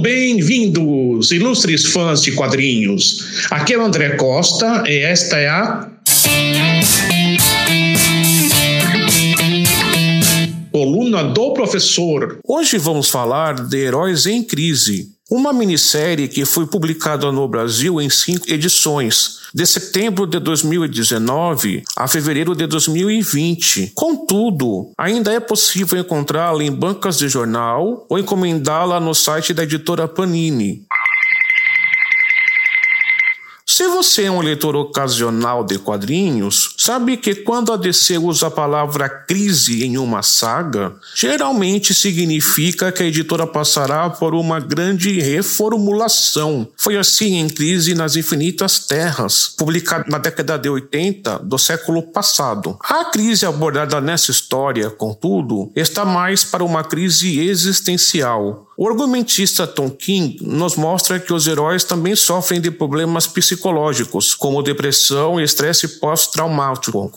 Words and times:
bem-vindos, 0.00 1.32
ilustres 1.32 1.86
fãs 1.86 2.22
de 2.22 2.30
quadrinhos. 2.30 3.48
Aqui 3.50 3.74
é 3.74 3.78
o 3.78 3.84
André 3.84 4.10
Costa 4.10 4.84
e 4.86 5.00
esta 5.00 5.36
é 5.36 5.48
a. 5.48 5.90
Coluna 10.70 11.24
do 11.24 11.52
Professor. 11.54 12.38
Hoje 12.46 12.78
vamos 12.78 13.10
falar 13.10 13.66
de 13.66 13.78
Heróis 13.78 14.26
em 14.26 14.44
Crise, 14.44 15.08
uma 15.30 15.52
minissérie 15.52 16.26
que 16.26 16.46
foi 16.46 16.66
publicada 16.66 17.30
no 17.30 17.46
Brasil 17.46 18.00
em 18.00 18.08
cinco 18.08 18.50
edições, 18.50 19.38
de 19.54 19.66
setembro 19.66 20.26
de 20.26 20.38
2019 20.38 21.82
a 21.96 22.06
fevereiro 22.06 22.54
de 22.54 22.66
2020. 22.66 23.92
Contudo, 23.94 24.90
ainda 24.96 25.32
é 25.32 25.40
possível 25.40 25.98
encontrá-la 25.98 26.62
em 26.62 26.70
bancas 26.70 27.18
de 27.18 27.28
jornal 27.28 28.06
ou 28.08 28.18
encomendá-la 28.18 29.00
no 29.00 29.14
site 29.14 29.54
da 29.54 29.62
editora 29.62 30.06
Panini. 30.06 30.84
Se 33.78 33.86
você 33.86 34.24
é 34.24 34.30
um 34.32 34.40
leitor 34.40 34.74
ocasional 34.74 35.62
de 35.62 35.78
quadrinhos, 35.78 36.74
sabe 36.76 37.16
que 37.16 37.32
quando 37.32 37.72
a 37.72 37.76
DC 37.76 38.18
usa 38.18 38.48
a 38.48 38.50
palavra 38.50 39.08
crise 39.08 39.84
em 39.84 39.96
uma 39.96 40.20
saga, 40.20 40.96
geralmente 41.14 41.94
significa 41.94 42.90
que 42.90 43.04
a 43.04 43.06
editora 43.06 43.46
passará 43.46 44.10
por 44.10 44.34
uma 44.34 44.58
grande 44.58 45.20
reformulação. 45.20 46.66
Foi 46.76 46.96
assim 46.96 47.36
em 47.36 47.48
Crise 47.48 47.94
nas 47.94 48.16
Infinitas 48.16 48.80
Terras, 48.80 49.54
publicada 49.56 50.06
na 50.08 50.18
década 50.18 50.58
de 50.58 50.68
80 50.68 51.38
do 51.44 51.56
século 51.56 52.02
passado. 52.02 52.76
A 52.82 53.04
crise 53.04 53.46
abordada 53.46 54.00
nessa 54.00 54.32
história, 54.32 54.90
contudo, 54.90 55.70
está 55.76 56.04
mais 56.04 56.42
para 56.42 56.64
uma 56.64 56.82
crise 56.82 57.38
existencial, 57.38 58.67
o 58.80 58.88
argumentista 58.88 59.66
Tom 59.66 59.90
King 59.90 60.38
nos 60.40 60.76
mostra 60.76 61.18
que 61.18 61.32
os 61.32 61.48
heróis 61.48 61.82
também 61.82 62.14
sofrem 62.14 62.60
de 62.60 62.70
problemas 62.70 63.26
psicológicos, 63.26 64.36
como 64.36 64.62
depressão 64.62 65.40
e 65.40 65.42
estresse 65.42 65.98
pós-traumático. 65.98 67.12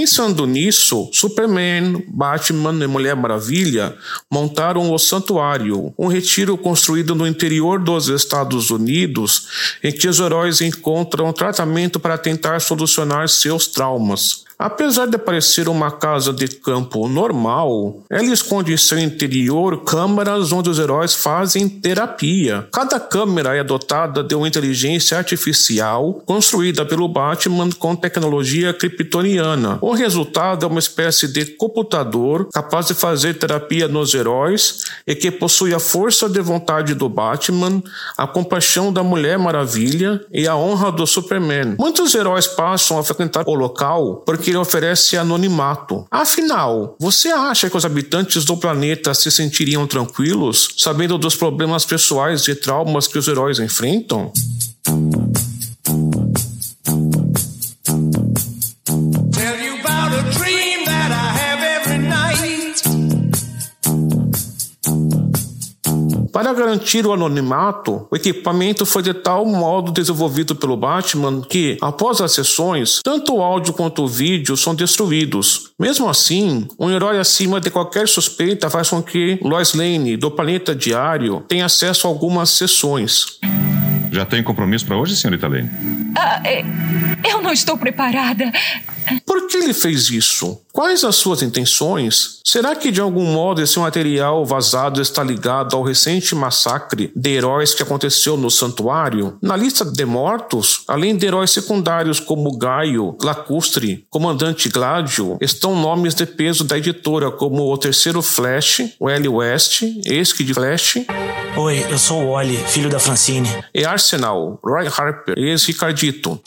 Pensando 0.00 0.46
nisso, 0.46 1.10
Superman, 1.12 2.02
Batman 2.08 2.82
e 2.82 2.86
Mulher 2.86 3.14
Maravilha 3.14 3.94
montaram 4.30 4.90
o 4.90 4.98
Santuário, 4.98 5.92
um 5.98 6.06
retiro 6.06 6.56
construído 6.56 7.14
no 7.14 7.26
interior 7.26 7.78
dos 7.78 8.08
Estados 8.08 8.70
Unidos 8.70 9.76
em 9.84 9.92
que 9.92 10.08
os 10.08 10.18
heróis 10.18 10.62
encontram 10.62 11.30
tratamento 11.34 12.00
para 12.00 12.16
tentar 12.16 12.60
solucionar 12.60 13.28
seus 13.28 13.66
traumas. 13.66 14.46
Apesar 14.60 15.06
de 15.06 15.16
parecer 15.16 15.70
uma 15.70 15.90
casa 15.90 16.34
de 16.34 16.46
campo 16.46 17.08
normal, 17.08 18.02
ela 18.10 18.30
esconde 18.30 18.74
em 18.74 18.76
seu 18.76 18.98
interior 18.98 19.84
câmaras 19.84 20.52
onde 20.52 20.68
os 20.68 20.78
heróis 20.78 21.14
fazem 21.14 21.66
terapia. 21.66 22.68
Cada 22.70 23.00
câmera 23.00 23.56
é 23.56 23.64
dotada 23.64 24.22
de 24.22 24.34
uma 24.34 24.46
inteligência 24.46 25.16
artificial 25.16 26.22
construída 26.26 26.84
pelo 26.84 27.08
Batman 27.08 27.70
com 27.70 27.96
tecnologia 27.96 28.74
kryptoniana. 28.74 29.78
O 29.80 29.94
resultado 29.94 30.66
é 30.66 30.68
uma 30.68 30.78
espécie 30.78 31.26
de 31.26 31.46
computador 31.46 32.46
capaz 32.52 32.88
de 32.88 32.92
fazer 32.92 33.38
terapia 33.38 33.88
nos 33.88 34.12
heróis 34.12 34.84
e 35.06 35.14
que 35.14 35.30
possui 35.30 35.72
a 35.72 35.80
força 35.80 36.28
de 36.28 36.40
vontade 36.42 36.92
do 36.92 37.08
Batman, 37.08 37.82
a 38.14 38.26
compaixão 38.26 38.92
da 38.92 39.02
Mulher 39.02 39.38
Maravilha 39.38 40.20
e 40.30 40.46
a 40.46 40.54
honra 40.54 40.92
do 40.92 41.06
Superman. 41.06 41.76
Muitos 41.78 42.14
heróis 42.14 42.46
passam 42.46 42.98
a 42.98 43.02
frequentar 43.02 43.44
o 43.46 43.54
local 43.54 44.22
porque 44.26 44.49
ele 44.50 44.58
oferece 44.58 45.16
anonimato. 45.16 46.06
Afinal, 46.10 46.96
você 46.98 47.28
acha 47.28 47.70
que 47.70 47.76
os 47.76 47.84
habitantes 47.84 48.44
do 48.44 48.56
planeta 48.56 49.14
se 49.14 49.30
sentiriam 49.30 49.86
tranquilos 49.86 50.68
sabendo 50.76 51.16
dos 51.16 51.34
problemas 51.34 51.84
pessoais 51.84 52.46
e 52.48 52.54
traumas 52.54 53.06
que 53.06 53.18
os 53.18 53.26
heróis 53.26 53.58
enfrentam? 53.58 54.32
Para 66.32 66.52
garantir 66.52 67.06
o 67.06 67.12
anonimato, 67.12 68.06
o 68.10 68.16
equipamento 68.16 68.86
foi 68.86 69.02
de 69.02 69.12
tal 69.12 69.44
modo 69.44 69.90
desenvolvido 69.90 70.54
pelo 70.54 70.76
Batman 70.76 71.40
que, 71.40 71.76
após 71.80 72.20
as 72.20 72.32
sessões, 72.32 73.00
tanto 73.02 73.34
o 73.34 73.42
áudio 73.42 73.72
quanto 73.72 74.04
o 74.04 74.08
vídeo 74.08 74.56
são 74.56 74.74
destruídos. 74.74 75.70
Mesmo 75.78 76.08
assim, 76.08 76.68
um 76.78 76.90
herói 76.90 77.18
acima 77.18 77.60
de 77.60 77.70
qualquer 77.70 78.06
suspeita 78.06 78.70
faz 78.70 78.90
com 78.90 79.02
que 79.02 79.38
Lois 79.42 79.74
Lane, 79.74 80.16
do 80.16 80.30
Planeta 80.30 80.74
Diário, 80.74 81.42
tenha 81.48 81.66
acesso 81.66 82.06
a 82.06 82.10
algumas 82.10 82.50
sessões. 82.50 83.39
Já 84.10 84.24
tem 84.24 84.42
compromisso 84.42 84.86
para 84.86 84.96
hoje, 84.96 85.16
senhorita 85.16 85.46
Lane? 85.46 85.70
Ah, 86.16 86.40
é, 86.44 86.64
eu 87.30 87.40
não 87.40 87.52
estou 87.52 87.78
preparada. 87.78 88.50
Por 89.24 89.46
que 89.46 89.56
ele 89.56 89.72
fez 89.72 90.10
isso? 90.10 90.60
Quais 90.72 91.04
as 91.04 91.16
suas 91.16 91.42
intenções? 91.42 92.40
Será 92.44 92.74
que 92.74 92.90
de 92.90 93.00
algum 93.00 93.24
modo 93.24 93.62
esse 93.62 93.78
material 93.78 94.44
vazado 94.44 95.00
está 95.00 95.22
ligado 95.22 95.76
ao 95.76 95.82
recente 95.82 96.34
massacre 96.34 97.12
de 97.14 97.30
heróis 97.30 97.74
que 97.74 97.82
aconteceu 97.82 98.36
no 98.36 98.50
santuário? 98.50 99.36
Na 99.40 99.56
lista 99.56 99.84
de 99.84 100.04
mortos, 100.04 100.82
além 100.86 101.16
de 101.16 101.26
heróis 101.26 101.50
secundários 101.50 102.18
como 102.20 102.56
Gaio, 102.56 103.16
Lacustre, 103.22 104.04
Comandante 104.10 104.68
Gladio, 104.68 105.38
estão 105.40 105.74
nomes 105.74 106.14
de 106.14 106.26
peso 106.26 106.64
da 106.64 106.78
editora 106.78 107.30
como 107.30 107.72
o 107.72 107.78
terceiro 107.78 108.22
Flash, 108.22 108.82
o 108.98 109.08
L. 109.08 109.28
West, 109.28 109.82
ex 110.06 110.34
de 110.36 110.54
Flash. 110.54 110.98
Oi, 111.56 111.84
eu 111.90 111.98
sou 111.98 112.22
o 112.24 112.28
Oli, 112.28 112.56
filho 112.56 112.88
da 112.88 112.98
Francine. 112.98 113.48
E 113.74 113.84
Arsenal, 113.84 114.58
Roy 114.64 114.86
Harper, 114.86 115.34
ex-Ricardito. 115.36 116.40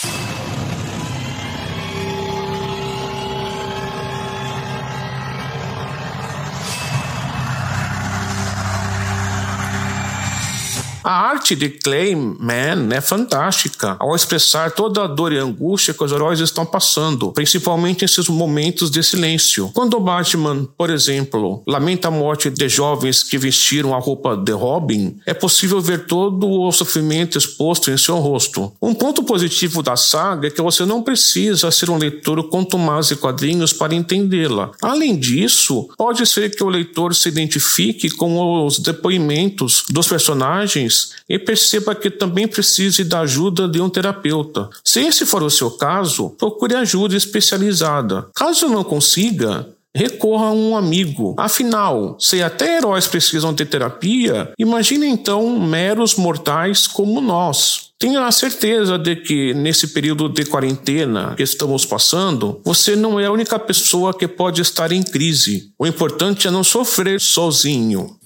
A 11.03 11.11
arte 11.11 11.53
de 11.53 11.67
Clayman 11.67 12.87
é 12.93 13.01
fantástica 13.01 13.97
ao 13.99 14.15
expressar 14.15 14.71
toda 14.71 15.03
a 15.03 15.07
dor 15.07 15.33
e 15.33 15.37
angústia 15.37 15.93
que 15.93 16.01
os 16.01 16.11
heróis 16.13 16.39
estão 16.39 16.65
passando, 16.65 17.33
principalmente 17.33 18.05
esses 18.05 18.29
momentos 18.29 18.89
de 18.89 19.03
silêncio. 19.03 19.69
Quando 19.73 19.99
Batman, 19.99 20.65
por 20.77 20.89
exemplo, 20.89 21.61
lamenta 21.67 22.07
a 22.07 22.11
morte 22.11 22.49
de 22.49 22.69
jovens 22.69 23.21
que 23.21 23.37
vestiram 23.37 23.93
a 23.93 23.99
roupa 23.99 24.37
de 24.37 24.53
Robin, 24.53 25.17
é 25.25 25.33
possível 25.33 25.81
ver 25.81 26.05
todo 26.05 26.49
o 26.49 26.71
sofrimento 26.71 27.37
exposto 27.37 27.91
em 27.91 27.97
seu 27.97 28.19
rosto. 28.19 28.71
Um 28.81 28.93
ponto 28.93 29.23
positivo 29.23 29.83
da 29.83 29.97
saga 29.97 30.47
é 30.47 30.51
que 30.51 30.61
você 30.61 30.85
não 30.85 31.03
precisa 31.03 31.69
ser 31.69 31.89
um 31.89 31.97
leitor 31.97 32.41
contumaz 32.47 33.07
de 33.07 33.17
quadrinhos 33.17 33.73
para 33.73 33.93
entendê-la. 33.93 34.71
Além 34.81 35.19
disso, 35.19 35.89
pode 35.97 36.25
ser 36.25 36.55
que 36.55 36.63
o 36.63 36.69
leitor 36.69 37.13
se 37.13 37.27
identifique 37.27 38.09
com 38.09 38.65
os 38.65 38.79
depoimentos 38.79 39.83
dos 39.89 40.07
personagens 40.07 40.92
e 41.29 41.37
perceba 41.39 41.95
que 41.95 42.09
também 42.09 42.47
precise 42.47 43.03
da 43.03 43.21
ajuda 43.21 43.67
de 43.67 43.81
um 43.81 43.89
terapeuta. 43.89 44.69
Se 44.83 45.01
esse 45.01 45.25
for 45.25 45.43
o 45.43 45.49
seu 45.49 45.71
caso, 45.71 46.29
procure 46.31 46.75
ajuda 46.75 47.15
especializada. 47.15 48.27
Caso 48.33 48.67
não 48.67 48.83
consiga, 48.83 49.67
recorra 49.95 50.47
a 50.47 50.51
um 50.51 50.75
amigo. 50.75 51.35
Afinal, 51.37 52.17
se 52.19 52.41
até 52.41 52.77
heróis 52.77 53.07
precisam 53.07 53.53
de 53.53 53.65
terapia, 53.65 54.51
imagine 54.57 55.07
então 55.07 55.59
meros 55.59 56.15
mortais 56.15 56.87
como 56.87 57.21
nós. 57.21 57.93
Tenha 57.99 58.25
a 58.25 58.31
certeza 58.31 58.97
de 58.97 59.15
que 59.15 59.53
nesse 59.53 59.87
período 59.87 60.27
de 60.27 60.43
quarentena 60.43 61.35
que 61.37 61.43
estamos 61.43 61.85
passando, 61.85 62.59
você 62.65 62.95
não 62.95 63.19
é 63.19 63.27
a 63.27 63.31
única 63.31 63.57
pessoa 63.57 64.13
que 64.13 64.27
pode 64.27 64.61
estar 64.61 64.91
em 64.91 65.01
crise. 65.01 65.71
O 65.79 65.87
importante 65.87 66.47
é 66.47 66.51
não 66.51 66.63
sofrer 66.63 67.21
sozinho. 67.21 68.17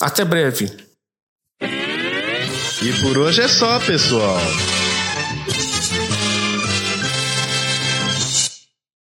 Até 0.00 0.24
breve. 0.24 0.70
E 1.62 2.92
por 3.02 3.18
hoje 3.18 3.42
é 3.42 3.48
só, 3.48 3.78
pessoal. 3.80 4.40